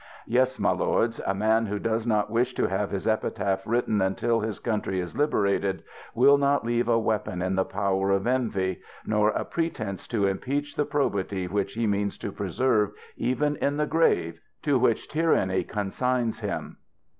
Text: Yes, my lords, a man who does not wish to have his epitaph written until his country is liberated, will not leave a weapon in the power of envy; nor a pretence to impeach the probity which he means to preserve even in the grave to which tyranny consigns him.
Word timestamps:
Yes, 0.25 0.57
my 0.57 0.71
lords, 0.71 1.21
a 1.27 1.35
man 1.35 1.67
who 1.67 1.77
does 1.77 2.07
not 2.07 2.31
wish 2.31 2.55
to 2.55 2.65
have 2.67 2.89
his 2.89 3.05
epitaph 3.05 3.61
written 3.67 4.01
until 4.01 4.39
his 4.39 4.57
country 4.57 4.99
is 4.99 5.15
liberated, 5.15 5.83
will 6.15 6.39
not 6.39 6.65
leave 6.65 6.87
a 6.87 6.97
weapon 6.97 7.39
in 7.43 7.53
the 7.53 7.65
power 7.65 8.09
of 8.09 8.25
envy; 8.25 8.81
nor 9.05 9.29
a 9.29 9.45
pretence 9.45 10.07
to 10.07 10.25
impeach 10.25 10.75
the 10.75 10.85
probity 10.85 11.45
which 11.45 11.73
he 11.73 11.85
means 11.85 12.17
to 12.17 12.31
preserve 12.31 12.89
even 13.15 13.57
in 13.57 13.77
the 13.77 13.85
grave 13.85 14.39
to 14.63 14.79
which 14.79 15.07
tyranny 15.07 15.63
consigns 15.63 16.39
him. 16.39 16.77